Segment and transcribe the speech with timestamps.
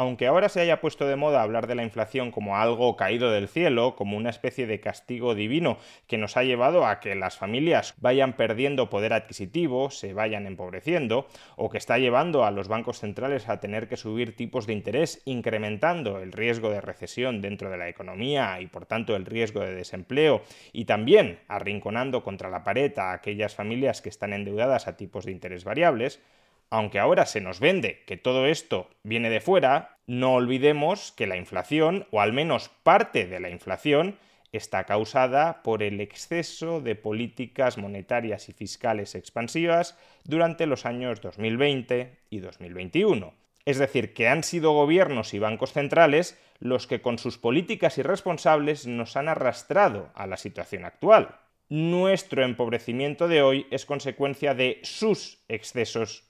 [0.00, 3.48] Aunque ahora se haya puesto de moda hablar de la inflación como algo caído del
[3.48, 5.76] cielo, como una especie de castigo divino
[6.06, 11.26] que nos ha llevado a que las familias vayan perdiendo poder adquisitivo, se vayan empobreciendo,
[11.56, 15.20] o que está llevando a los bancos centrales a tener que subir tipos de interés,
[15.26, 19.74] incrementando el riesgo de recesión dentro de la economía y por tanto el riesgo de
[19.74, 20.40] desempleo,
[20.72, 25.32] y también arrinconando contra la pared a aquellas familias que están endeudadas a tipos de
[25.32, 26.22] interés variables,
[26.70, 31.36] aunque ahora se nos vende que todo esto viene de fuera, no olvidemos que la
[31.36, 34.18] inflación, o al menos parte de la inflación,
[34.52, 42.18] está causada por el exceso de políticas monetarias y fiscales expansivas durante los años 2020
[42.30, 43.34] y 2021.
[43.64, 48.86] Es decir, que han sido gobiernos y bancos centrales los que con sus políticas irresponsables
[48.86, 51.36] nos han arrastrado a la situación actual.
[51.68, 56.29] Nuestro empobrecimiento de hoy es consecuencia de sus excesos